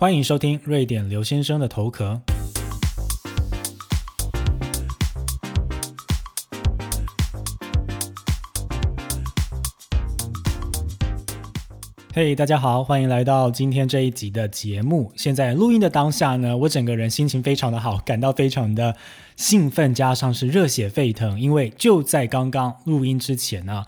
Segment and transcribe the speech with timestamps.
[0.00, 2.20] 欢迎收听瑞典刘先生的头壳。
[12.14, 15.12] 嘿，大家好，欢迎来到今天这一集的节目。
[15.16, 18.94] 现在录音的当下呢，我整个人心情非常的好，感到非常的
[19.34, 23.84] 兴奋，加上是热血沸腾，因为就在刚刚录音之前呢。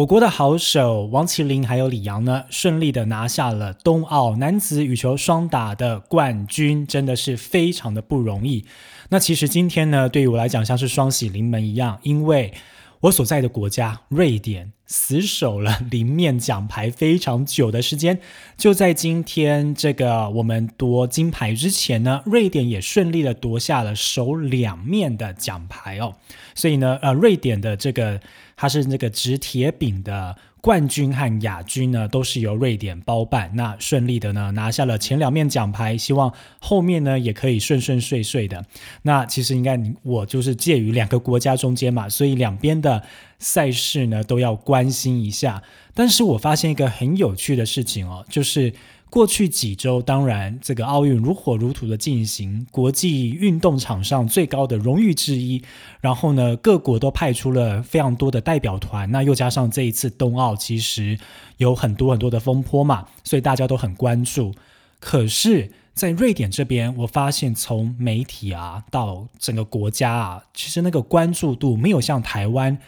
[0.00, 8.64] 我国的好手王麒麟还有李阳呢，顺利的拿下了冬奥男子羽球双打的冠军，真的是非常的不容易。
[9.10, 12.54] 那其实今天呢，对于我来讲像是双喜临门一样，因为
[13.00, 18.20] 我所在的国家瑞典死守了零面奖牌非常久的时间，
[18.56, 26.14] 就在今天这个我们夺金牌之前呢，瑞典也顺利的夺下了首两面的奖牌哦。
[26.54, 28.18] 所以呢，呃，瑞典的这个。
[28.60, 33.50] 它是那个直铁饼的冠军和亚军呢，都是由瑞典包办。
[33.54, 38.62] 那顺利的呢，拿下了前两面奖牌，希望后面呢也可以顺顺遂遂的。
[39.00, 43.02] 那其实应该我就是介于两个国家中间嘛，所以两边的
[43.38, 45.62] 赛事呢都要关心一下。
[45.94, 48.74] 但是我发现一个很有趣的事情哦，就是。
[49.10, 55.60] 过去几周，当然这个奥运如火如荼的进行，国际运动场上最高的荣誉之一。
[56.00, 59.10] 然后呢，各国都派出了非常多的代表团。
[59.10, 61.18] 那又加上这一次冬奥，其实
[61.56, 64.54] 有很多很多的风波嘛，所以大家都很关注。
[65.00, 72.78] 可是，在瑞典这边，我发现从媒体啊到整个国家啊，其实那个关注度没有像台湾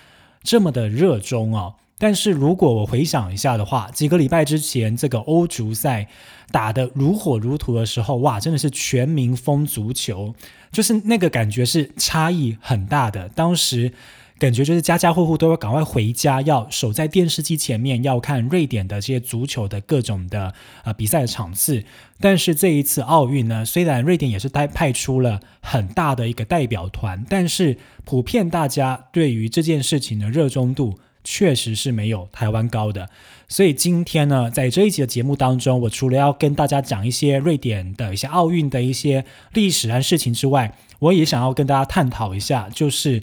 [0.45, 1.75] 这么的热衷哦。
[2.03, 6.09] 但是如果我回想一下的话，几个礼拜之前这个欧足赛
[6.51, 10.35] 打得如火如荼的时候，哇，真的是全民疯足球，
[10.73, 13.29] 就是那个感觉是差异很大的。
[13.29, 13.93] 当时
[14.37, 21.85] 感觉就是家家户户都要赶快回家，要守在电视机前面，要看瑞典的这些足球的各种的呃比赛的场次。
[22.19, 30.99] 但是这一次奥运呢，虽然瑞典也是带派出了很大的一个代表团，但是普遍大家对于这件事情的热衷度。
[31.25, 33.09] 确实是没有台湾高的，
[33.49, 43.23] 所以今天呢，在这一集的节目当中，我除了要跟大家讲一些瑞典的一些奥运的一些历史和事情之外，我也想要跟大家探讨一下，就是。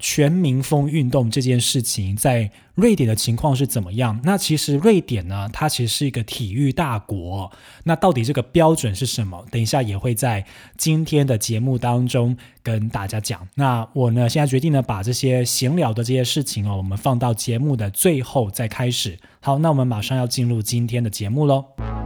[0.00, 4.18] 全民风运动这件事情在瑞典的情况是怎么样？
[4.24, 7.52] 那其实瑞典呢，它其实是一个体育大国。
[7.84, 9.44] 那到底这个标准是什么？
[9.50, 10.44] 等一下也会在
[10.78, 13.46] 今天的节目当中跟大家讲。
[13.54, 19.18] 那我呢，现在决定呢，把这些闲聊的这些事情哦，我们放到节目的最后再开始。
[19.40, 21.99] 好，那我们马上要进入今天的节目喽。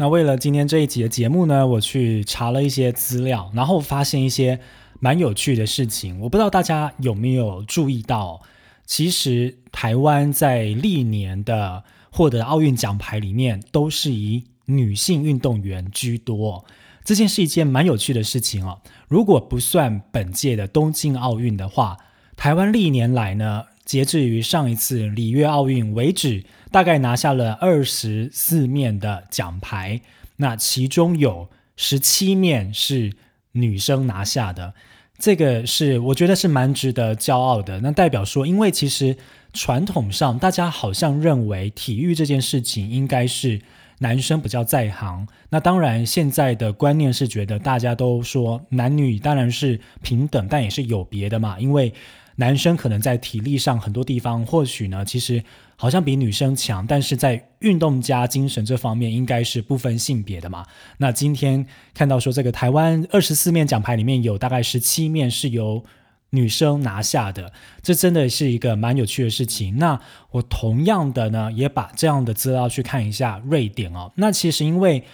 [0.00, 4.60] 那为了今天这一集的节目呢，我去查了一些资料，然后发现一些
[5.00, 6.20] 蛮有趣的事情。
[6.20, 8.40] 我不知道大家有没有注意到，
[8.86, 11.82] 其实台湾在历年的
[12.12, 16.64] 获得奥运奖牌里面，都是以女性运动员居多。
[17.02, 18.78] 这件是一件蛮有趣的事情哦。
[19.08, 21.96] 如果不算本届的东京奥运的话，
[22.36, 26.44] 台湾历年来呢，截至于上一次里约奥运为止。
[26.70, 30.00] 大概拿下了二十四面的奖牌，
[30.36, 33.12] 那其中有十七面是
[33.52, 34.74] 女生拿下的，
[35.18, 37.80] 这个是我觉得是蛮值得骄傲的。
[37.80, 39.16] 那代表说，因为其实
[39.52, 43.60] 传统上大家好像认为体育这件事情应该是
[44.00, 45.26] 男生比较在行。
[45.50, 51.92] 那当然现在的观念是觉得大家都说男女当然是平等，但也是有别的嘛，因为。
[52.40, 55.42] 男生可能在体力上很多地方或许呢，其实
[55.80, 60.66] 好像比女生强，但是在运动加精神这方面应该是不分性别的嘛。
[60.98, 65.84] 那今天看到说这个台湾二十四面奖牌里面有大概十七面是由
[66.30, 69.78] 女生拿下的，这真的是一个蛮有趣的事情。
[69.78, 70.00] 那
[70.32, 74.12] 我同样的呢，也把这样的资料去看一下瑞典哦。
[74.16, 75.04] 那其实因为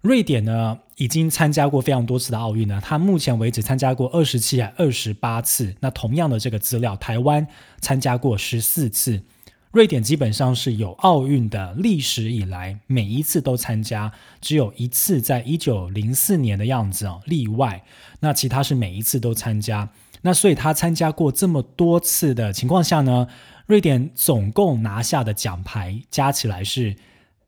[0.00, 0.80] 瑞典呢。
[0.98, 5.72] 已经参加过非常多次的奥运呢，他目前为止参加过二十七还二十八次。
[5.78, 7.46] 那同样的这个资料，台湾
[7.80, 9.22] 参加过十四次，
[9.70, 14.10] 瑞典基本上是有奥运的历史以来，每一次都参加，
[14.40, 17.84] 只有一次在一九零四年的样子哦例外。
[18.20, 19.90] 那其他是每一次都参加。
[20.22, 23.28] 那所以他参加过这么多次的情况下呢，
[23.66, 26.96] 瑞典总共拿下的奖牌加起来是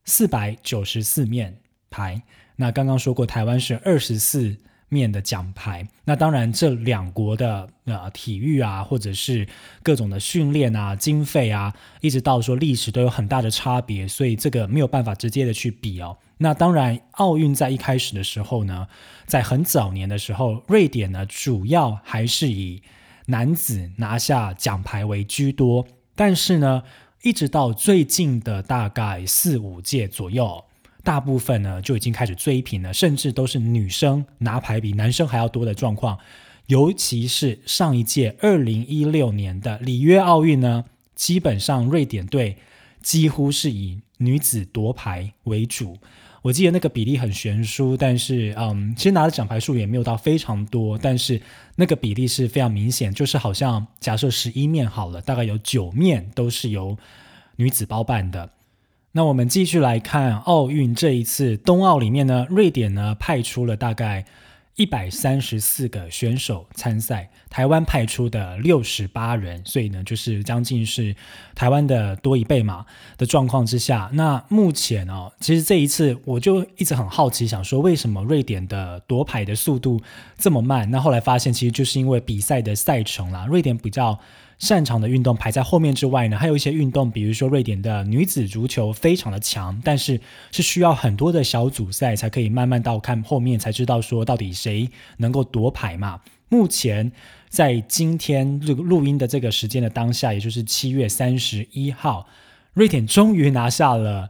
[0.05, 1.59] 四百九十四面
[1.89, 2.23] 牌。
[2.57, 4.57] 那刚刚说过，台湾是二十四
[4.91, 5.89] 面的奖牌。
[6.05, 9.49] 那当然，这两国的呃体育啊，或者是
[9.83, 11.73] 各种的训练啊、经费啊，
[12.03, 16.19] 一直到说历史都有很大的差别，所以这个没有办法直接的去比哦。
[16.37, 18.87] 那当然，奥运在一开始的时候呢，
[19.27, 22.83] 在很早年的时候，瑞典呢主要还是以
[23.27, 26.83] 男子拿下奖牌为居多，但是呢，
[27.23, 30.65] 一直到最近的大概四五届左右，
[31.03, 36.19] 大部分呢就已经开始追平了，甚至都是女生拿牌比男生还要多的状况。
[36.67, 40.85] 尤其是上一届二零一六年的里约奥运呢，
[41.17, 42.57] 基本上瑞典队
[43.03, 45.97] 几乎是以女子夺牌为主。
[46.43, 51.43] 我记得那个比例很悬殊，但是嗯，其实拿的奖牌数也没有到非常多，但是
[51.77, 56.97] 那个比例是非常明显，就是好像假设十一面好了，大概有九面都是由
[57.57, 58.49] 女子包办的。
[59.13, 64.25] 那我们继续来看奥运这一次冬奥里面呢，瑞典呢派出了大概。
[64.77, 71.15] 一百三十四个选手参赛，台湾派出的六十八人，所以呢，就是将近是
[71.55, 72.87] 台湾的多一倍嘛
[73.19, 74.09] 的状况之下。
[74.15, 80.01] 那目前哦，其实这一次我就一直很好奇，想说为什么瑞典的夺牌的速度
[80.39, 80.91] 这么慢？
[80.91, 84.19] 那后来发现，其实就是因为比赛的赛程啦，瑞典比较。
[84.61, 90.21] 擅长的运动排在后面之外呢，还有一些运动，比如说瑞典的女子足球非常的强，但是
[90.53, 96.21] 是需要很多的小组赛才可以慢慢到看后面才知道说到底谁能够夺牌嘛。
[96.51, 97.11] 目前
[97.49, 102.29] 在今天录录音的这个时间的当下，也就是七月三十一号，
[102.75, 104.29] 瑞典终于拿下了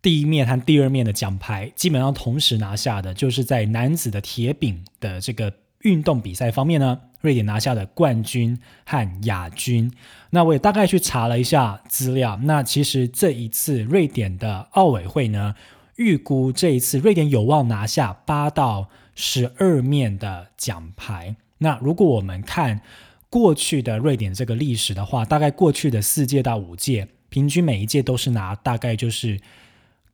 [0.00, 7.00] 第一面和第二面的奖牌，基本上同时拿下的，就是在男子的铁饼的这个运动比赛方面呢。
[7.26, 9.90] 瑞典拿下的冠军和亚军，
[10.30, 12.38] 那我也大概去查了一下资料。
[12.44, 15.56] 那其实这一次瑞典的奥委会呢，
[15.96, 21.34] 预估这一次瑞典有望拿下八到十二面的奖牌。
[21.58, 22.80] 那如果我们看
[23.28, 29.40] 过去的瑞典这个历史的话，大概过去的四届到五届，平均每一届都是拿大概就是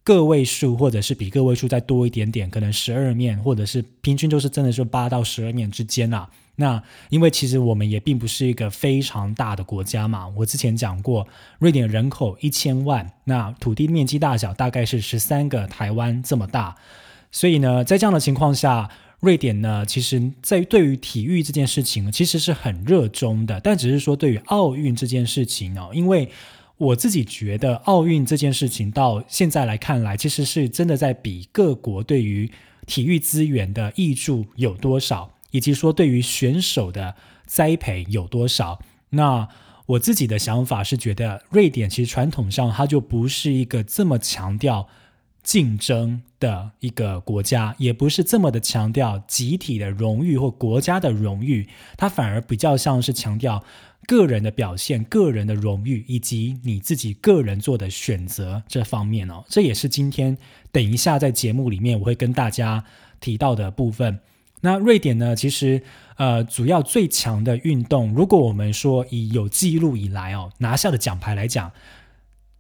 [0.03, 6.31] 个位数，或者是比个位数再多一点点，可能十二面，或者是平均就是真的是八到十二面之间啊。
[6.57, 11.27] 那因为其实我们也并不是一个非常大的国家嘛，我之前讲过，
[11.59, 16.77] 瑞典人口一千万，那土地面积大小大概是十三个台湾这么大，
[17.31, 18.91] 所以呢，在这样的情况下，
[19.21, 26.29] 瑞典呢，其实在对于体育这件事情其实是很热衷的，但只是说对于奥运这件事情哦，因为
[26.77, 32.51] 我自己觉得奥运这件事情到现在来看来，其实是真的在比各国对于
[32.87, 35.31] 体育资源的益助有多少。
[35.53, 37.15] 以及说对于选手的
[37.47, 38.81] 栽培有多少？
[39.11, 39.49] 那
[39.87, 44.89] 我自己的想法是觉得，瑞典其实传统上它就不是一个这么强调
[45.43, 53.63] 竞争的一个国家，也不是这么的强调集体的荣誉或国家的荣誉，它反而比较像是强调
[54.07, 59.45] 个人的表现、个人的荣誉以及你自己个人做的选择这方面哦。
[59.49, 60.39] 这也是今天
[60.71, 62.83] 等一下在节目里面我会跟大家
[63.21, 64.21] 提到的部分。
[64.65, 65.37] 那瑞典呢？
[65.37, 65.83] 其实，
[66.17, 71.71] 呃，主要最强的运动，如果我们说以有记录以来哦拿下的奖牌来讲，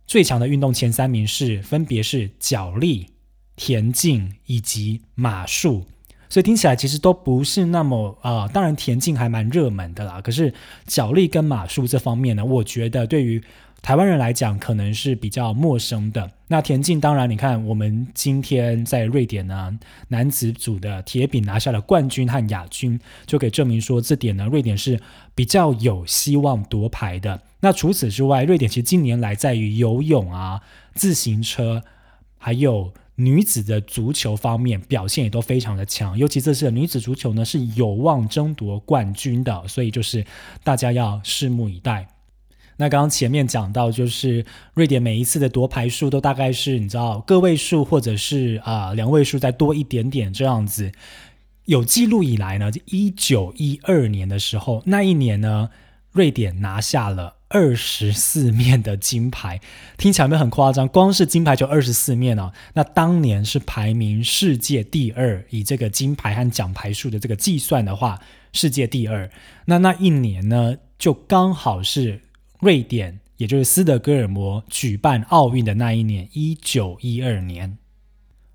[0.06, 3.06] 最强的运动前三名是分别是脚力、
[3.54, 5.86] 田径以及马术，
[6.28, 8.48] 所以听起来其实都不是那么啊。
[8.48, 10.20] 当然，田径还蛮热门的啦。
[10.20, 10.52] 可是
[10.86, 13.40] 脚力跟马术这方面呢，我觉得对于
[13.82, 16.30] 台湾人来讲，可能是比较陌生的。
[16.46, 19.76] 那田径，当然，你看，我们今天在瑞典呢，
[20.06, 25.00] 男子组的铁饼拿下了冠军和亚军，就可以证明说，这点呢，瑞典是
[25.34, 27.42] 比较有希望夺牌的。
[27.58, 30.60] 那除此之外，瑞典其实近年来在于游泳啊、
[30.94, 31.82] 自行车，
[32.38, 36.16] 还有女子的足球方面表现也都非常的强。
[36.16, 40.24] 尤其这次女子足球呢，是有望争夺冠军的，所以就是
[40.62, 42.06] 大家要拭目以待。
[42.82, 50.90] 那刚刚前面讲到，就是瑞典每一次的夺牌数都大概是你知道个位数或者是啊两位数再多一点点这样子。
[51.66, 55.70] 有记录以来呢，一九一二年的时候，那一年呢，
[56.10, 59.60] 瑞典拿下了二十四面的金牌，
[59.96, 62.50] 听起来没有很夸张，光是金牌就二十四面哦。
[62.74, 68.18] 那当年是排名世界第二，以这个金牌和奖牌数的这个计算的话，
[68.52, 69.30] 世界第二。
[69.66, 72.22] 那那一年呢，就刚好是。
[72.62, 77.76] 瑞典，也就是斯德哥尔摩举办奥运的那一年，一九一二年。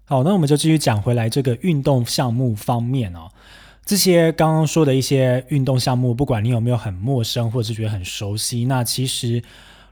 [0.06, 3.30] 好，那我们就继续讲回来这个运动项目方面哦。
[3.86, 9.44] 这些刚刚说的一些运动项目，不管你有没有很陌生，或者是觉得很熟悉，那其实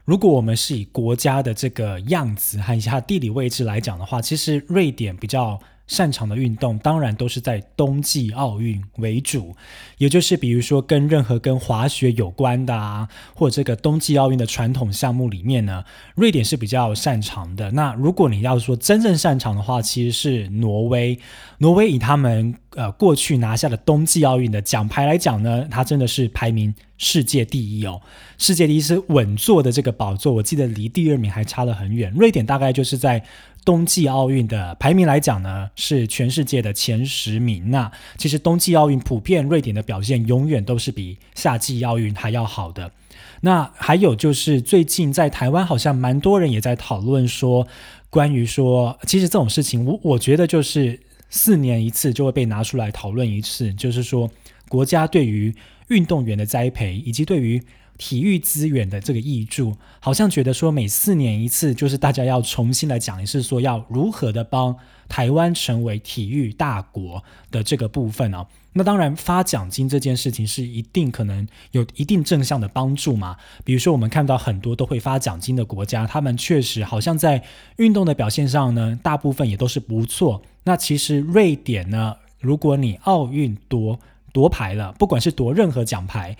[0.06, 5.60] 如果我们是以国家的这个样子和一下地理位置来讲的话，其实瑞典比较。
[5.86, 9.54] 擅长的运动当然都是在冬季奥运为主，
[9.98, 17.70] 也就是比如说跟任何跟滑雪有关的啊，或者这个冬季奥运的传统项目里面呢，瑞典是比较擅长的。
[17.70, 21.18] 那如果你要说真正擅长的话，其实是挪威。
[21.58, 28.02] 挪威以他们呃过去拿下的冬季奥运的奖牌来讲呢，他真的是排名世界第一哦，
[28.36, 32.12] 世界第一是稳坐的这个宝座，我记得离第二名还差了很远。
[32.14, 33.24] 瑞典大概就是在
[33.66, 37.72] 冬季奥运的排名来讲呢，是全世界的前十名。
[37.72, 42.92] 那其实冬季奥运普遍瑞典的表现永远都是比夏季奥运还要好的。
[43.40, 47.66] 那还有就是最近在台湾好像蛮多人也在讨论说，
[48.08, 54.30] 关于说其实这种事情，我我觉得就是四年一次就会被拿出来讨论一次，就是说
[54.68, 55.52] 国家对于
[55.88, 57.60] 运动员的栽培以及对于
[57.98, 64.76] 体育资源的这个益助，好像觉得说每四年一次就是大家要重新来讲一次，说要如何的帮
[65.08, 68.46] 台湾成为体育大国的这个部分呢？
[68.74, 73.34] 那当然，发奖金这件事情是一定可能有一定正向的帮助嘛。
[73.64, 77.42] 比如说，我们看到很多都会发奖金的国家，他们确实好像在
[77.76, 80.42] 运动的表现上呢，大部分也都是不错。
[80.64, 83.98] 那其实瑞典呢，如果你奥运夺
[84.30, 86.36] 夺牌了，不管是夺任何奖牌，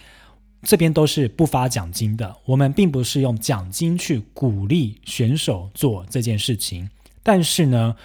[0.66, 2.37] 这边都是不发奖金的。
[2.44, 6.90] 我们并不是用奖金去鼓励选手做这件事情，
[7.23, 7.96] 但是呢。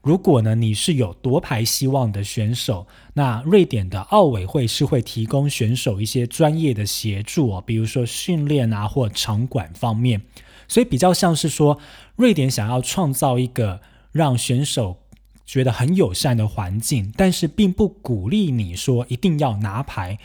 [0.00, 10.22] 如果呢，你是有夺牌希望的选手，那瑞典的奥委会是会提供选手一些专业的协助哦，比如说训练啊或场馆方面，
[10.68, 11.78] 所以比较像是说，
[12.14, 13.80] 瑞典想要创造一个
[14.12, 14.98] 让选手。
[15.44, 20.18] 觉得很友善的环境，但是并不鼓励你说一定要拿牌，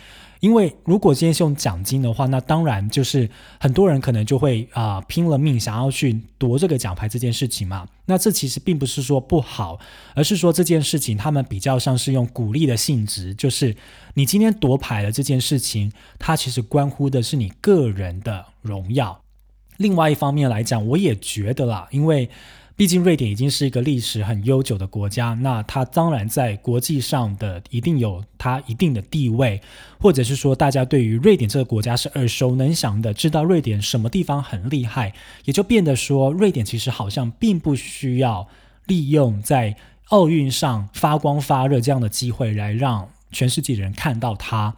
[0.43, 3.29] 因为如果今天是用奖金的话，那当然就是
[3.61, 7.87] 很多人可能就会啊拼了命想要去夺这个奖牌这件事情嘛。
[8.07, 9.79] 那这其实并不是说不好，
[10.13, 13.73] 而是说这件事情他们比较像是用鼓励的性质，就是
[14.15, 19.21] 你今天夺牌了这件事情，它其实关乎的是你个人的荣耀。
[19.77, 22.29] 另外一方面来讲，我也觉得啦，因为。
[22.75, 29.61] 毕竟瑞典已经是一个历史很悠久的国家，那它当然在国际上的一定有它一定的地位，
[29.99, 35.13] 或者是说大家对于瑞典这个国家是耳熟能详的，知道瑞典什么地方很厉害，
[35.45, 38.47] 也就变得说瑞典其实好像并不需要
[38.87, 39.75] 利用在
[40.07, 44.75] 奥运上发光发热这样的机会来让全世界的人看到它。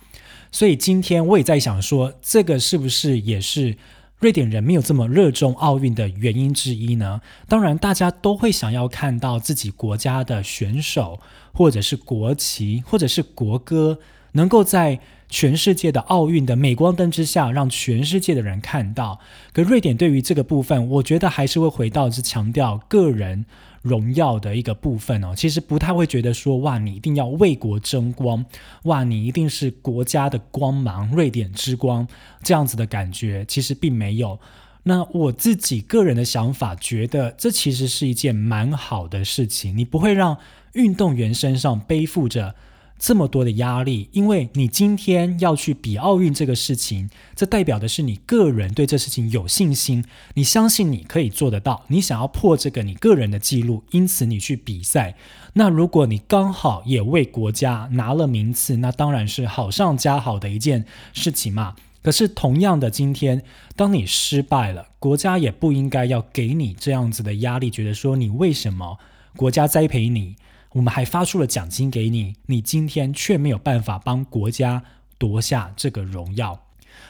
[0.52, 3.78] 所以今天我也在想说，这个是不是也是？
[4.25, 7.22] 瑞典人没有这么热衷奥运的原因之一呢？
[7.48, 11.20] 当然，大家都会想要看到自己国家的选手，
[11.53, 14.00] 或者是国旗，或者是国歌，
[14.32, 15.00] 能够在
[15.36, 19.20] 全世界的奥运的镁光灯之下，让全世界的人看到。
[19.51, 23.46] 可瑞典对于这个部分，我觉得还是会回到是强调个人。
[23.82, 28.44] 荣耀的一个部分哦，其实不太会觉得说哇，你一定要为国争光，
[28.84, 32.08] 哇，你一定是国家的光芒，瑞典之光
[32.42, 34.39] 这样子的感觉，其实并没有。
[34.84, 40.38] 那我自己个人的想法，觉得这其实是一件蛮好的事情，你不会让
[40.74, 42.56] 运动员身上背负着。
[42.98, 55.16] 这么多的压力，因为你今天要去比奥运这个事情，这代表的是你个人对这事情有信心，你相信你可以做得到，你想要破这个你个人的记录，因此你去比赛。
[55.54, 61.75] 那如果你刚好也为国家拿了名次，那当然是好上加好的一件事情嘛。
[62.02, 63.44] 可是同样的，今天
[63.75, 68.98] 当你失败了，国家也不应该要给你这样子的压力，觉得说你为什么
[69.36, 70.36] 国家栽培你。
[70.75, 74.84] 我们还发出了奖金给你，你今天却没有办法帮国家
[75.17, 76.60] 夺下这个荣耀。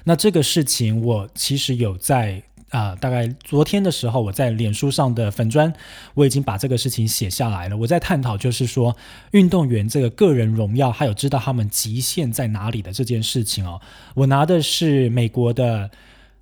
[0.04, 5.74] 那这个事情，我其实有在啊，大概昨天的时候，我在脸书上的粉砖，
[6.14, 7.76] 我已经把这个事情写下来了。
[7.76, 8.96] 我在探讨，就是说
[9.32, 13.82] 运动员这个个人荣耀，还有知道他们极限在哪里的这件事情哦。
[14.14, 15.90] 我拿的是美国的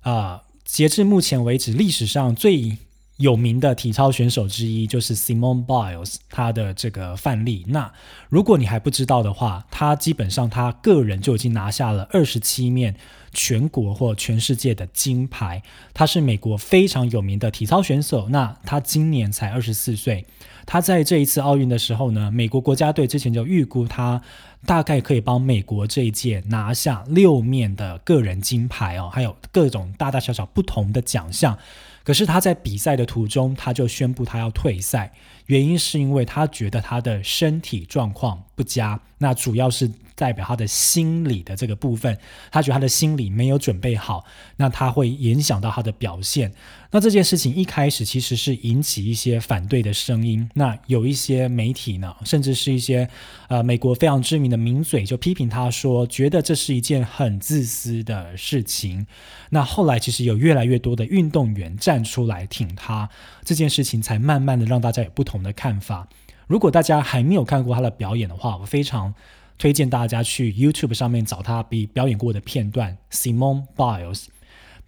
[0.02, 2.76] 啊，截至目前为止历史上最。
[3.18, 7.64] 有名的体操选手之一就是 Simone Biles，他的这个范例。
[7.68, 7.92] 那
[8.28, 12.96] 如果你还不知道的话，他基本上他个人就已经拿下了二十七面
[13.32, 15.62] 全国或全世界的金牌。
[15.92, 18.28] 他是美国非常有名的体操选手。
[18.30, 20.26] 那他今年才二十四岁。
[20.66, 24.20] 他在这一次奥运的时候呢，美国国家队之前就预估他
[24.66, 31.56] 大概可以帮美国这一届拿下六面的个人金牌哦，还有各种大大小小不同的奖项。
[32.04, 35.12] 可是他在比赛的途中，他就宣布他要退赛，
[35.46, 39.90] 原因是因为他觉得他的身体状况不佳，那主要是。
[40.16, 42.16] 代表他的心理的这个部分，
[42.52, 44.24] 他觉得他的心理没有准备好，
[44.58, 46.52] 那他会影响到他的表现。
[46.94, 50.48] 那这件事情一开始其实是引起一些反对的声音。
[50.54, 53.08] 那有一些媒体呢，甚至是一些
[53.48, 59.04] 呃美国非常知名的名嘴，就批评他说，觉得这是一件很自私的事情。
[59.50, 63.10] 那后来其实有越来越多的运动员站出来挺他，
[63.44, 66.08] 这件事情才慢慢的让大家有不同的看法。
[66.46, 69.12] 如果大家还没有看过他的表演的话，我非常
[69.58, 72.96] 推荐大家去 YouTube 上面找他比表演过的片段。
[73.10, 74.26] ，Simon Biles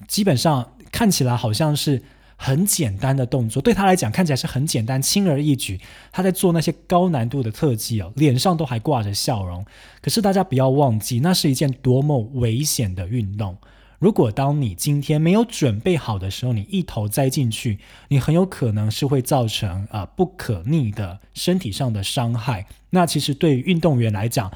[0.07, 2.03] 基本上看起来好像是。
[2.39, 5.81] 很简单的动作，对他来讲看起来是很简单、轻而易举。
[6.13, 9.65] 他在做那些高难度的特技哦，脸上都还挂着笑容。
[10.03, 13.57] 可是大家不要忘记，那是一件多么危险的运动。
[13.99, 17.79] 如果当你今天没有准备好的时候，你一头栽进去，
[18.09, 22.67] 你很有可能是会造成啊不可逆的身体上的伤害。
[22.91, 24.53] 那其实对于运动员来讲，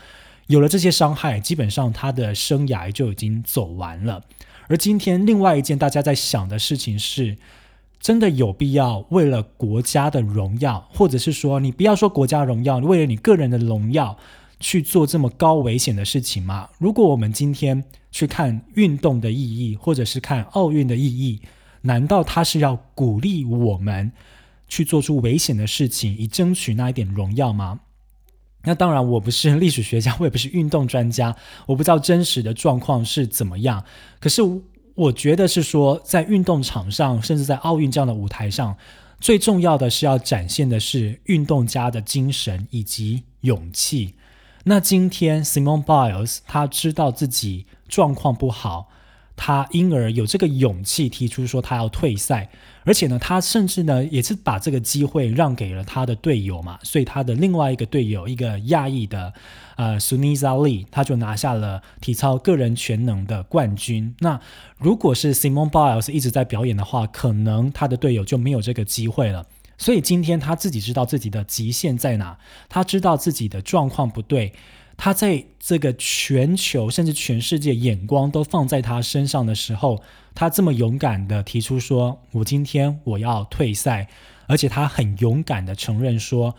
[0.49, 4.23] 有了这些伤害，基本上他的生涯就已经走完了。
[4.71, 7.37] 而今天另外一件大家在想的事情是。
[8.03, 14.17] 真的有必要为了国家的荣耀，或者是说你不要说国家荣耀，为了你个人的荣耀
[14.59, 16.71] 去做这么高危险的事情吗？
[16.79, 21.43] 如果我们今天去看运动的意义，或者是看奥运的意义，
[21.83, 24.11] 难道他是要鼓励我们
[24.67, 27.81] 去做出危险的事情，以争取那一点荣耀吗？
[28.65, 31.35] 那当然，我不是历史学家，我也不是运动专家，
[31.67, 33.85] 我不知道真实的状况是怎么样。
[34.19, 34.43] 可是。
[34.97, 38.77] 我觉得是说，在运动场上，甚至在奥运这样的舞台上，
[39.19, 44.15] 最重要的是要展现的是运动家的精神以及勇气。
[44.65, 48.89] 那今天 Simone Biles 他知道自己状况不好。
[49.37, 52.51] 他因而有这个勇气提出说他要退赛，
[52.85, 59.33] 而且呢，他甚至呢也是把这个机会让给了他的队友嘛，所以他的另外一个队友，一个亚裔的
[59.77, 64.15] 呃 Sunisa Lee，他就拿下了体操个人全能的冠军。
[64.21, 64.41] 那
[64.79, 69.47] 如果是 Simon Biles 一直在表演的话，可能他的队友就没有这个机会了。
[69.77, 74.53] 所以今天他自己知道自己的极限在哪，他知道自己的状况不对。
[75.03, 79.99] 他在这个全球甚至全世界眼光都放在他身上的时候，
[80.35, 84.07] 他这么勇敢的提出说：“我今天我要退赛。”
[84.47, 86.55] 而且他很勇敢的承认说：“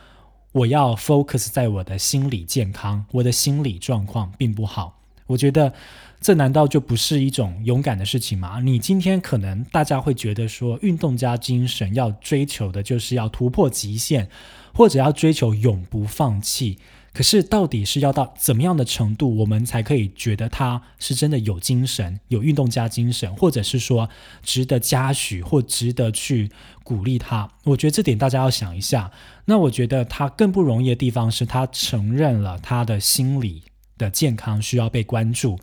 [0.53, 5.71] 我要 focus 在我的心理健康，我的心理状况并不好。”我觉得
[6.19, 8.59] 这难道就不是一种勇敢的事情吗？
[8.59, 14.27] 你今天可能大家会觉得说，运动家精神要追求的就是要突破极限，
[14.73, 16.79] 或者要追求永不放弃。
[17.13, 24.09] 可是，到底是要到怎么样的程度，我们才可以觉得他是真的有精神、有运动家精神，或者是说
[24.41, 26.49] 值得嘉许或值得去
[26.85, 27.51] 鼓励他？
[27.65, 29.11] 我觉得这点大家要想一下。
[29.43, 33.63] 那我觉得他更不容易的地方是他承认了他的心理
[33.97, 35.59] 的健康需要被关注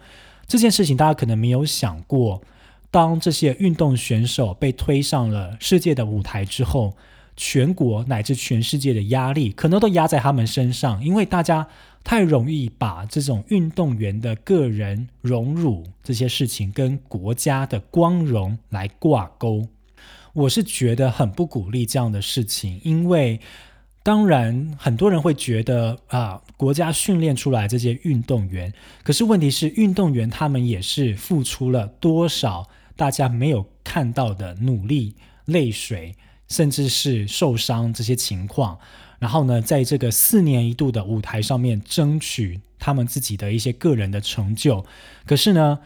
[0.46, 0.98] 这件事情。
[0.98, 2.42] 大家可能没有想过，
[2.90, 6.94] 当这些运动选手被推上了世界的舞台之后。
[7.40, 11.68] 全国乃至全世界的压力，可能都压在他们身上，因为大家
[12.02, 19.68] 太容易把这种运动员的个人荣辱这些事情跟国家的光荣来挂钩。
[20.32, 23.40] 我是觉得很不鼓励这样的事情，因为
[24.02, 28.72] 当然很多人会觉得啊，国家训练出来这些运动员，
[29.04, 36.16] 可是问题是运动员他们也是付出了多少大家没有看到的努力、泪水。
[36.48, 38.78] 甚至是受伤这些情况，
[39.18, 44.84] 然后呢，在这个四年一度的舞台上面争取他们自己的一些个人的成就。
[45.26, 45.78] 可是呢，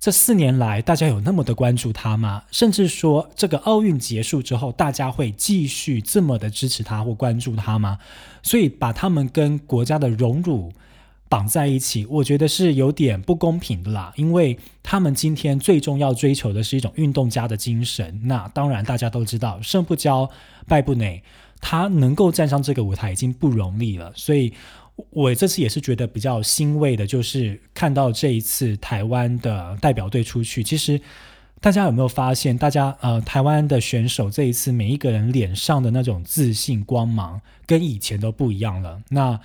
[0.00, 2.44] 这四年来，大家有那么的关注他吗？
[2.50, 7.98] 甚至说，这个奥运结束之后，大家会继续这么的支持他或关注他吗？
[8.42, 10.72] 所以，把他们跟国家的荣辱。
[11.28, 14.12] 绑在一起，我觉得是有点不公平的啦。
[14.16, 18.20] 因为他们今天最终要追求的是一种运动家的精神。
[18.24, 20.30] 那当然，大家都知道，胜不骄，
[20.66, 21.22] 败不馁，
[21.60, 24.10] 他能够站上这个舞台已经不容易了。
[24.16, 24.54] 所以，
[25.10, 30.64] 我这次也是觉得比较欣慰的，就是看到这一次台湾的代表队出去。
[30.64, 30.98] 其实，
[31.60, 39.02] 大家有没有发现，大家呃，台湾的选手这一次每一个人脸上的那种自信光芒，跟以前都不一样了。
[39.10, 39.38] 那。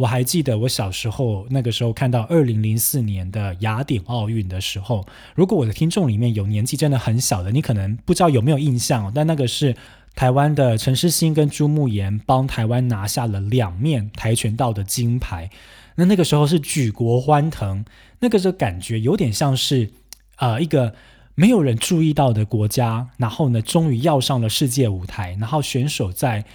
[0.00, 9.76] 我还记得我小时候那个时候看到二零零四年的雅典奥运的时候，如果我的听众里面有年纪真的很小的，你可能不知道有没有印象，但那个是
[10.14, 15.50] 台湾的陈诗欣跟朱慕言帮台湾拿下了两面跆拳道的金牌，
[15.96, 17.84] 那那个时候是举国欢腾，
[18.20, 19.90] 那个时候感觉有点像是
[20.36, 20.94] 呃一个
[21.34, 26.46] 没有人注意到的国家，然后呢终于要上了世界舞台，然后选手在。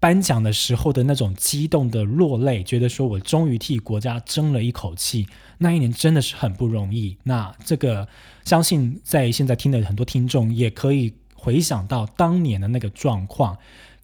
[0.00, 5.26] 颁奖的时候的那种激动的落泪，觉得说我终于替国家争了一口气。
[5.58, 7.16] 那一年真的是很不容易。
[7.24, 8.06] 那这个
[8.44, 13.58] 相信在现在听的很多听众也可以回想到当年的那个状况。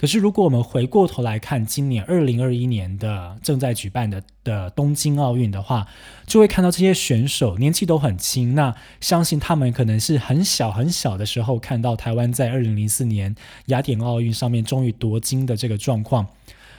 [0.05, 5.89] 可是，如果我们回过头来看今年二零二一年的正在举办的的东京奥运的话，
[6.27, 8.55] 就会看到这些选手年纪都很轻。
[8.55, 13.35] 那相信他们可能是很小很小的时候看到台湾在二零零四年
[13.69, 16.27] 雅典奥运上面终于夺金的这个状况。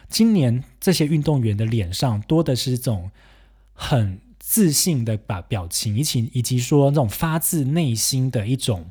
[0.08, 3.10] 今年这些运动员的脸上多的是这种
[3.74, 8.86] 很自信的把表情，以及以及说那种发自内心的一种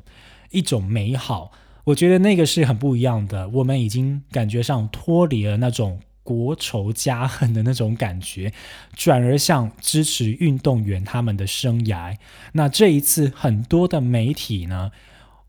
[0.51, 1.53] 一种美好。
[1.85, 3.47] 我觉得那个是很不一样的。
[3.49, 6.01] 我们已经感觉上脱离了那种。
[6.25, 8.51] 国仇家恨的那种感觉，
[8.95, 12.17] 转而向支持运动员他们的生涯。
[12.53, 14.91] 那这一次，很多的媒体呢？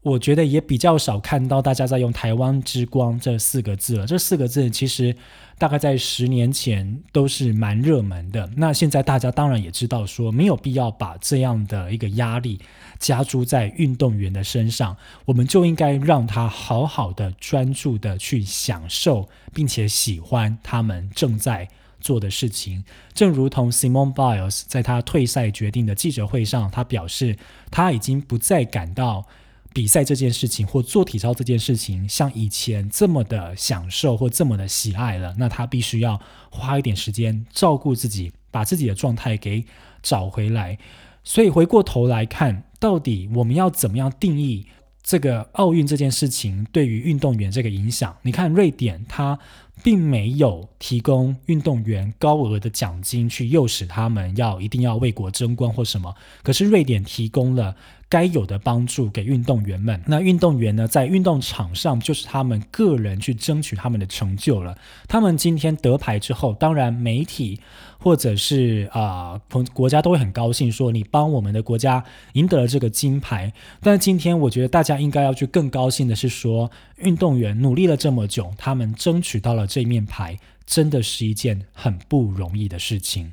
[0.07, 4.07] 我觉得也比较少看到大家在用“台湾之光”这四个字了。
[4.07, 5.13] 这四个字其实
[5.59, 8.49] 大概在十年前都是蛮热门的。
[8.57, 12.61] 那现在大家当然也知道，说没有必要把这样的一个压力
[13.01, 21.69] 加诸在运动员的身上，我们就应该让他好好的、专注的去享受，并且喜欢他们正在
[22.01, 22.85] 做的事情。
[23.13, 27.37] 正如同 Simon Biles 在他退赛决定的记者会上，他表示
[27.73, 29.27] 他已经不再感到。
[29.77, 39.67] 比赛这件事情，或做体操这件事情，像以前这么的享受或这么的喜爱了，那他必须要花一点时间照顾自己，把自己的状态给
[40.03, 40.79] 找回来。
[41.23, 44.65] 所以回过头来看，到底我们要怎么样定义
[45.03, 48.17] 这个奥运这件事情对于运动员这个影响？
[48.23, 49.39] 你看瑞典，它
[49.83, 57.77] 并没有提供运动员高额的奖金去诱使他们要一定要为国争光或什么，可是瑞典提供了。
[58.09, 60.01] 该有的帮助给运动员们。
[60.07, 64.79] 那运动员呢，在运动场上就是他们个人去争取他们的成就了。
[65.09, 67.59] 他们今天得牌之后，当然媒体
[68.07, 69.41] 或者是啊
[69.75, 73.53] 国家都会很高兴，说你帮我们的国家赢得了这个金牌。
[73.81, 83.33] 但是今天我觉得大家应该要去更高兴的是说，运动员努力了这么久，他们争取到了这面牌，真的是一件很不容易的事情。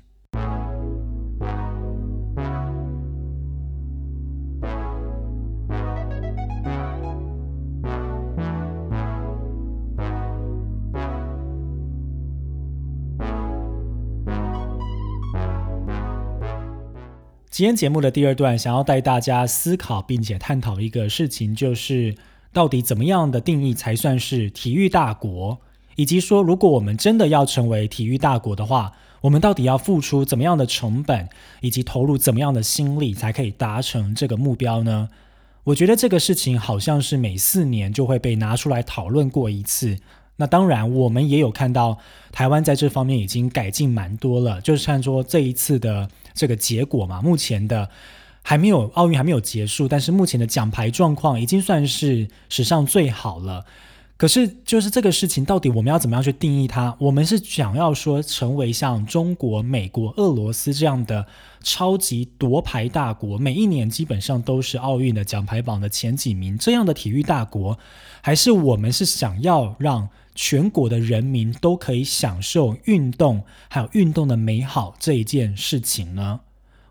[17.53, 22.15] 今天节目的第二段，想要带大家思考并且探讨一个事情，就是
[22.51, 25.59] 到底怎么样的定义才算是体育大国，
[25.95, 31.29] 以及说如果我们真的要成为体育大国的话，我们到底要付出怎么样的成本，
[31.61, 35.09] 以及投入怎么样的心力，才可以达成这个目标呢？
[35.65, 39.99] 我觉得这个事情好像是每四年就会被拿出来讨论过一次。
[40.43, 41.97] 那当然，我们也有看到
[42.31, 46.09] 台湾在这方面已经改进蛮多了，就是看说这一次的。
[46.35, 47.87] 这个结果嘛，目前的
[48.41, 53.63] 还没有奥运还没有结束，但是目前的奖牌状况已经算是史上最好了。
[54.15, 56.95] 可是，就是这个事情到底我们要怎么样去定义它？
[56.99, 61.25] 我们是想要说成为像中国、美国、俄罗斯这样的
[61.61, 67.77] 超级夺牌大国，每一年基本上都是奥运的奖牌榜的前几名这样的体育大国，
[68.21, 70.09] 还是我们是想要让？
[70.35, 76.39] 全国的人民都可以享受运动，还有运动的美好这一件事情呢？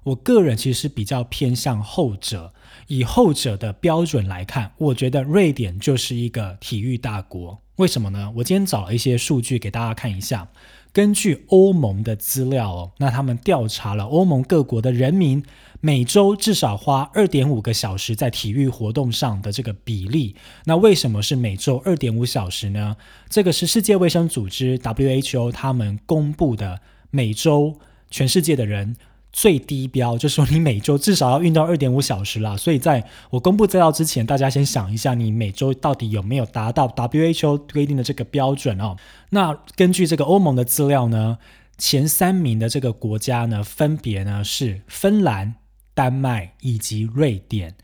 [0.04, 2.54] 我个人其实比较偏向后者。
[2.88, 7.61] 以后者的标准来看，我觉得瑞典就是一个体育大国。
[7.77, 8.33] 为什么呢？
[8.37, 10.49] 我今天找了一些数据给大家看一下。
[10.92, 15.42] 根据欧盟的资料哦，那他们调查了欧盟各国的人民。
[15.85, 22.97] 每周至少花二点五个小时在体育活动上的这个比例，那为什么是每周二点五小时呢？
[23.29, 27.81] 这个是世界卫生组织 WHO 他们公布的每周
[28.12, 28.95] 全世界的人
[29.33, 32.57] 最低标，就是说你每周至少要运动二点五小时啦。
[32.57, 38.97] 所以在我公布资料之前，大家先想一下，你每周到底有没有达到 WHO 规定的这个标准哦？
[39.31, 41.38] 那根据这个欧盟的资料呢，
[41.79, 45.55] 前三名的这个国家呢，分别呢是芬兰。
[45.95, 47.75] 丹麦以及瑞典，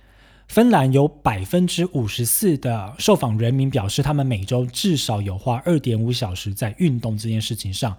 [0.47, 7.95] 芬兰有百分之五十四的受访人民表示，他们每周至少有花二点五小时在运动这件事情上。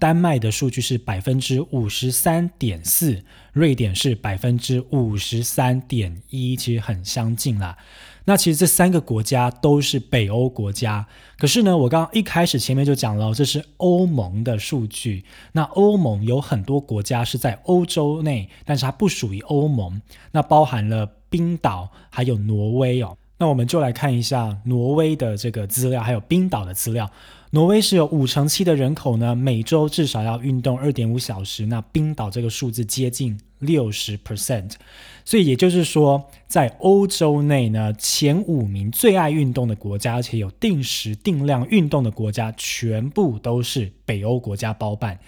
[0.00, 7.76] 丹麦的数据是百分之五十三点四，瑞典是百分之五十三点一，其实很相近啦。
[8.24, 11.06] 那其实这三个国家都是北欧国家，
[11.38, 15.24] 可是呢，我刚刚一开始前面就讲了，这是欧盟的数据。
[15.52, 20.00] 那欧盟有很多国家是在欧洲内，但是它不属于欧盟，
[20.32, 23.16] 那包含了冰岛还有挪威哦。
[23.38, 27.10] 那我们就来看一下挪威的这个资料，还有冰岛的资料。
[27.52, 31.66] 挪威是有五成七的人口呢，每周至少要运动二点五小时。
[31.66, 34.74] 那冰岛这个数字接近六十 percent，
[35.24, 45.18] 所以也就是说，在欧洲内呢，前五名最爱运动的国家，而且有定时定量运动的国家，全部都是北欧国家包办：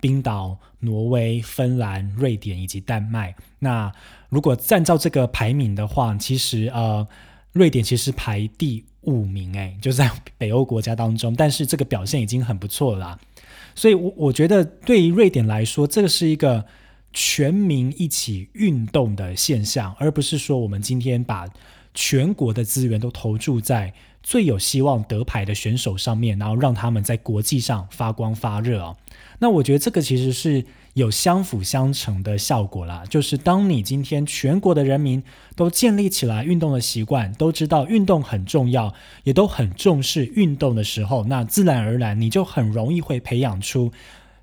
[0.00, 3.36] 冰岛、挪威、芬兰、瑞典以及丹麦。
[3.60, 3.92] 那
[4.28, 7.06] 如果按照这个排名的话，其实呃。
[7.52, 13.18] 瑞典其实排第五名，哎，就在北欧国家当中，但是这个表现已经很不错了。
[13.74, 16.64] 所以，我我觉得对于瑞典来说，这个是一个
[17.12, 21.48] 全民一起运动的现象，而不是说我们今天把
[21.94, 23.92] 全国的资源都投注在
[24.28, 28.94] 最有希望得牌的选手上面，然后让他们在国际上发光发热啊。
[29.38, 30.62] 那我觉得这个其实是
[30.92, 33.04] 有相辅相成的效果啦。
[33.08, 35.22] 就是当你今天全国的人民
[35.56, 38.92] 都建立起来运动的习惯，都知道运动很重要，
[39.24, 43.90] 也都很重视运动的时候，那自然而然你就很容易会培养出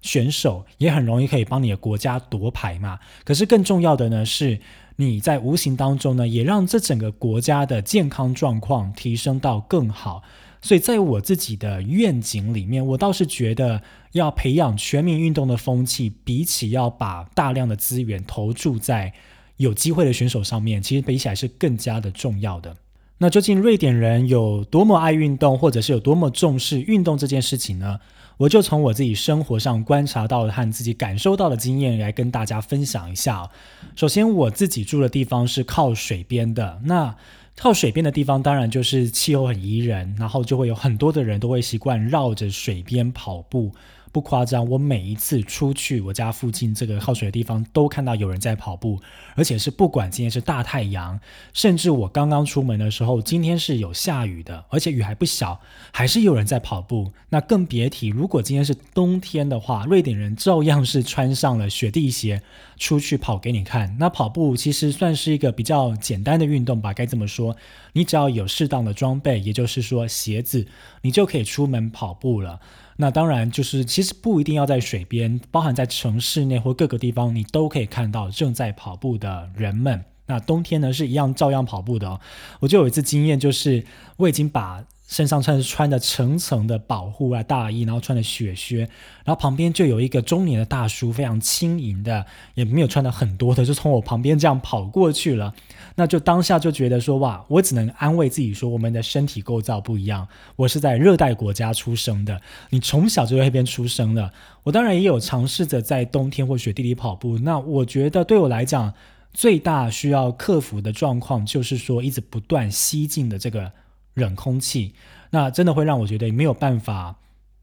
[0.01, 2.97] 选手，也很容易可以帮你的国家夺牌嘛。
[3.23, 4.59] 可是更重要的呢，是
[4.97, 10.23] 你在无形当中呢，也让这整个国家的健康状况提升到更好。
[10.61, 13.81] 所以在我自己的愿景里面，我倒是觉得
[14.13, 19.13] 要培养全民运动的风气，比起要把大量的资源投注在
[19.57, 22.75] 有机会的选手上面，其实比起来是更加的重要的。
[23.19, 27.99] 那究竟瑞典人有多么爱运动，或者是有多么重视运动这件事情呢？
[28.37, 33.49] 我就从我自己生活上观察到的和自己感受到的经验来跟大家分享一下。
[33.95, 37.15] 首先，我自己住的地方是靠水边的，那。
[37.57, 43.71] 靠水边的地方，当然就是气候很宜人，然后就会有很多的人都会习惯绕着水边跑步。
[44.15, 48.97] 不夸张，我每一次出去我家附近这个靠水的地方，都看到有人在跑步，
[49.35, 51.19] 而且是不管今天是大太阳，
[51.51, 55.59] 甚至我刚刚出门的时候，今天是有下雨的，而且雨还不小，
[55.91, 57.11] 还是有人在跑步。
[57.27, 62.41] 那更别提如果今天是冬天的话，瑞典人照样是穿上了雪地鞋
[62.77, 63.97] 出去跑给你看。
[63.99, 67.53] 那跑步其实算是一个比较简单的运动吧，该这么说，
[67.91, 70.65] 你只要有适当的装备，也就是说鞋子，
[71.01, 72.61] 你就可以出门跑步了。
[72.97, 80.05] 那当然，就是其实不一定要在水边，包含在城市内或各个地方，你都可以看到正在跑步的人们。
[80.27, 82.19] 那冬天呢，是一样照样跑步的。
[82.59, 83.85] 我就有一次经验，就是
[84.17, 84.83] 我已经把。
[85.07, 88.79] 身上穿穿着层层的保护啊大衣，然后穿着雪靴，
[89.23, 95.53] 然后旁边就有一个中年的大叔，非常轻盈的，也没有穿的很多的，就从我旁边这样跑过去了。
[95.95, 100.27] 那就当下就觉得说，哇，我只能安慰自己说，我们的身体构造不一样。
[100.55, 102.41] 我是在热带国家出生的，
[102.71, 104.31] 你从小就在那边出生的。
[104.63, 107.37] 我当然也有尝试着在冬天或雪地里跑步。
[107.37, 108.91] 那我觉得对我来讲，
[109.31, 113.71] 最大需要克服的状况就是说，一直不断吸进的这个。
[114.15, 114.93] 冷空气，
[115.29, 117.15] 那真的会让我觉得没有办法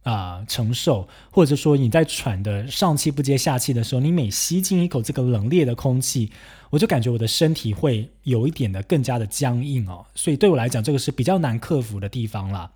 [0.05, 6.31] 啊承受，或者说你在喘的上气不接下气的时候，你每吸进一口这个冷冽的空气，
[6.71, 12.71] 我就感觉我的身体会有一点的更加的僵硬哦，所以对我来讲，这个是比较难克服的地方啦。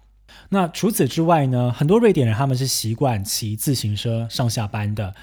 [0.51, 5.15] 那除此之外呢，很多瑞典人他们是习惯骑自行车上下班的，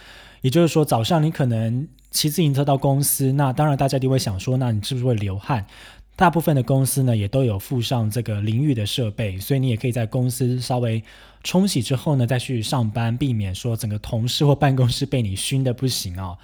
[0.41, 5.65] 也就是说早上你可能骑自行车到公司，那当然大家就会想说，那你是不是会流汗？
[6.15, 11.03] 大部分的公司呢，也都有附上这个淋浴的设备，所以你也可以在公司稍微
[11.43, 16.37] 冲洗之后呢，再去上班，避免说整个同事或办公室被你熏的不行哦。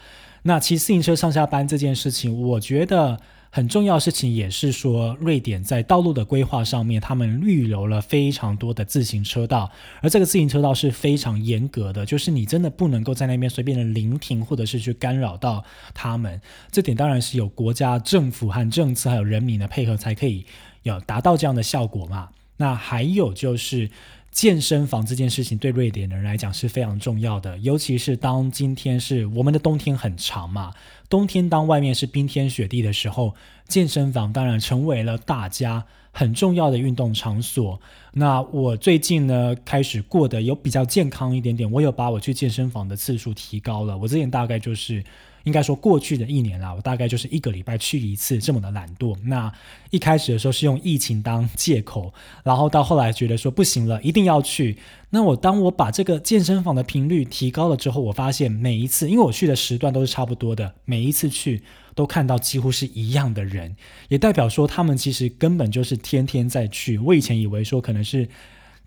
[0.43, 3.19] 那骑自行车上下班这件事情，我觉得。
[3.51, 16.39] 很重要的事情也是说，瑞典在道路的规划上面，他们预留了非常多的自行车道，而这个自行车道是非常严格的，就是你真的不能够在那边随便的临停，或者是去干扰到他们。
[16.71, 20.45] 这点当然是有国家政府和政策还有人民的配合才可以
[20.83, 22.29] 有达到这样的效果嘛。
[22.57, 23.89] 那还有就是。
[24.31, 30.71] 健身房这件事情对瑞典人来讲是非常重要的，尤其是当今天是我们的冬天很长嘛，
[31.09, 33.33] 冬天当外面是冰天雪地的时候，
[33.67, 37.81] 健身房当然成为了大家很重要的运动场所。
[38.13, 45.03] 那我最近呢开始过得有比较健康一点点，我有把我去健身房的次数提高了，我之前大概就是。
[45.43, 49.17] 应该说，过去的一年啦，我大概就是一个礼拜去一次，这么的懒惰。
[49.23, 49.51] 那
[49.89, 54.77] 一开始的时候是用疫情当借口，然后到后来觉得说不行了，一定要去。
[55.09, 61.61] 那我当我把这个健身房的频率提高了之后，我发现每一次，因为我去的时段都是差不多的，每一次去
[61.95, 63.75] 都看到几乎是一样的人，
[64.07, 66.97] 也代表说他们其实根本就是天天在去。
[66.97, 68.27] 我以前以为说可能是。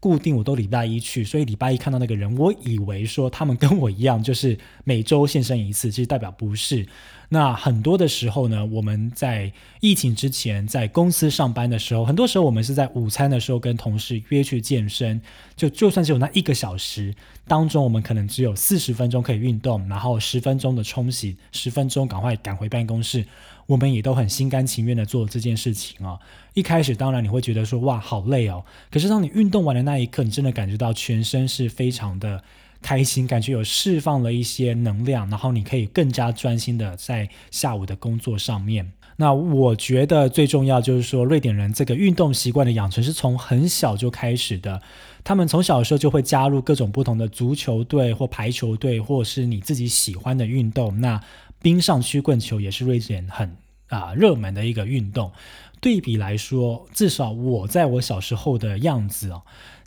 [0.03, 6.85] 固定我都礼拜一去，所以礼拜一看到那个人，我以为说他们跟我一样，就是每周现身一次，其实代表不是。
[7.33, 15.18] 那很多的时候呢，我们在疫情之前在公司上班的时候，很多时候我们是在午餐的时候跟同事约去健身，
[15.57, 17.14] 就就算是有那一个小时
[17.49, 23.25] 当中，我们可能只有四十分钟可以运动，然后十分钟的冲洗，十分钟赶快赶回办公室。
[23.66, 26.18] 我们也都很心甘情愿的做这件事情啊！
[26.53, 32.42] 一开始当然你会觉得说哇好累哦，可是当你运动完的那一刻，你真的感觉到全身是非常的
[32.83, 38.92] 开心，感觉有释放了一些能量，然后你可以更加专心的在下午的工作上面。
[39.16, 44.83] 那我觉得最重要就是说，瑞典人这个运动习惯的养成是从很小就开始的。
[45.23, 51.01] 他们从小的时候就会加入各种不同的足球队或排球队，或是你自己喜欢的运动。
[51.01, 51.21] 那
[51.61, 53.57] 冰上曲棍球也是瑞典很
[53.88, 55.31] 啊热门的一个运动。
[55.81, 59.42] 对比来说，至少我在我小时候的样子哦。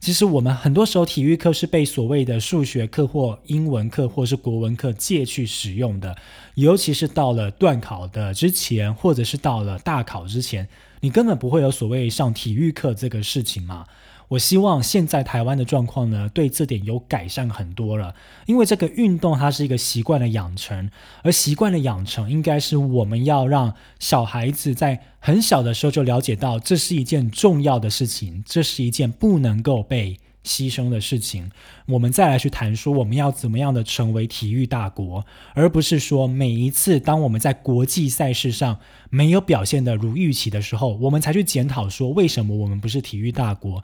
[0.05, 6.15] 其实我们很多时候体育课是被所谓的数学课或英文课或是国文课借去使用的，
[6.53, 13.87] 尤其是到了段考的之前，或者是到了大考之前，你根本不会有所谓上体育课这个事情嘛。
[14.29, 18.15] 我希望现在台湾的状况呢，对这点有改善很多了。
[18.45, 20.89] 因为这个运动它是一个习惯的养成，
[21.23, 31.51] 而习惯的养成应该是我们要让小孩子在很小的时候就了解到，这是一件重要的事情，这是一件不能够被牺牲的事情。
[31.87, 43.83] 我们再来去谈说，我们要怎么样的成为体育大国，而不是说每一次当我们在国际赛事上没有表现的如预期的时候，我们才去检讨说为什么我们不是体育大国。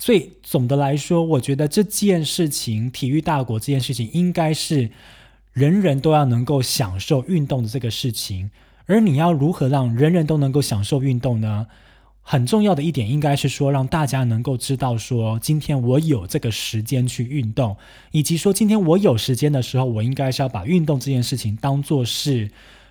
[0.00, 4.88] 所以总的来说，我觉得这件事情，体育大国这件事情，应该是
[5.52, 8.50] 人人都要能够享受运动的这个事情。
[8.86, 11.66] 而你要如何让人人都能够享受运动呢？
[12.22, 17.76] 很重要的一点，应该是说让大家能够知道，说今天我有这个时间去运动，
[18.10, 22.50] 以及说今天我有时间的时候，我应该是要把运动这件事情当做是。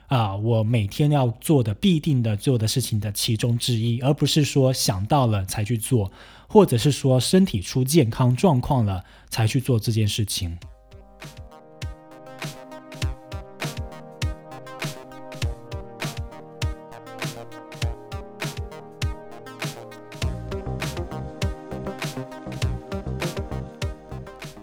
[0.09, 6.11] 啊，我每天要做的必定的做的事情的其中之一，而不是说想到了才去做，
[6.49, 10.57] 或者是说身体出健康状况了才去做这件事情。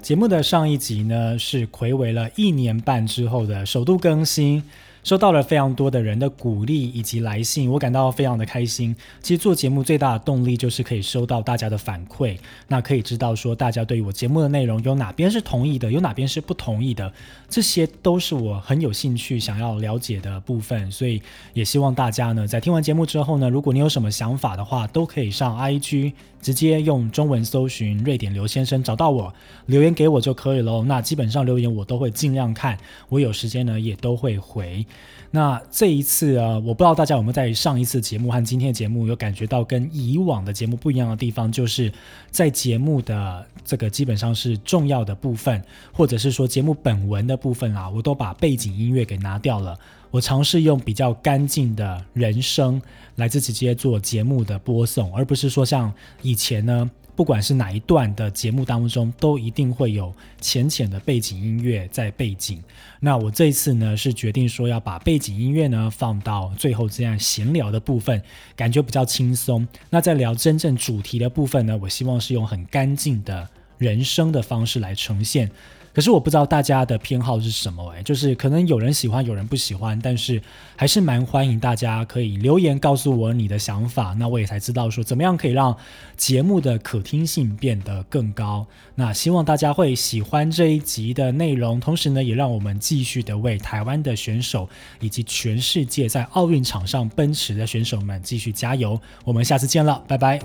[0.03, 4.63] 节目的上一集呢，是魁违了一年半之后的首度更新。
[5.07, 8.93] 收到了非常多的人的鼓励以及来信，我感到非常的开心。
[9.23, 17.13] 其实做节目最大的动力就是可以收到大家的反馈，那可以知道说大家对于我节目的内容有哪边是同意的，有哪边是不同意的，
[17.49, 20.91] 这些都是我很有兴趣想要了解的部分。
[20.91, 21.23] 所以
[21.55, 29.33] 也希望大家呢，在听完节目之后呢，如果你有什么想法的话，都可以上 IG 直接用中文搜寻瑞典刘先生找到我，
[29.67, 30.83] 留言给我就可以喽。
[30.83, 32.77] 那基本上留言我都会尽量看，
[33.09, 34.85] 我有时间呢也都会回。
[35.33, 41.93] 那这一次啊，我不知道大家有没有在上一次节目和今天的节目有感觉到跟以往的节目不一样的地方，就是
[42.31, 49.77] 在节目的这个基本上是重要的部分，或者是说节目本文的部分啊，我都把背景音乐给拿掉了。
[50.11, 52.81] 我尝试用比较干净的人声
[53.17, 56.91] 来自直接做节目的播送，而不是说像以前呢。
[57.17, 62.63] 不管是哪一段的节目当中，都一定会有浅浅的背景音乐在背景。
[63.01, 68.23] 那我这一次呢，是决定说要把背景音乐呢放到最后这样闲聊的部分，
[68.55, 69.67] 感觉比较轻松。
[69.89, 73.49] 那在聊真正主题的部分呢，我希望是用很干净的
[73.79, 75.51] 人声的方式来呈现。
[75.97, 80.39] 可是我不知道大家的偏好是什么诶，就是可能有人喜欢，有人不喜欢，但是
[80.77, 85.75] 还是蛮欢迎大家可以留言告诉我你的想法，那我也才知道说怎么样可以让
[86.15, 88.67] 节目的可听性变得更高。
[88.95, 94.69] 那希望大家会喜欢这一集的内容，同时呢，也让我们继续的为台湾的选手
[95.01, 99.01] 以及全世界在奥运场上奔驰的选手们继续加油。
[99.25, 100.39] 我们下次见了，拜拜。